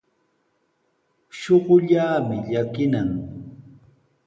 [1.39, 3.09] Shuqullaami llakinan.